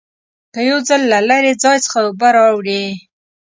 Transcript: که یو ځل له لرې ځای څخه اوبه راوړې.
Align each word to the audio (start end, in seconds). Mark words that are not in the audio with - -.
که 0.53 0.61
یو 0.69 0.79
ځل 0.87 1.01
له 1.13 1.19
لرې 1.29 1.51
ځای 1.63 1.77
څخه 1.85 1.97
اوبه 2.07 2.27
راوړې. 2.37 2.83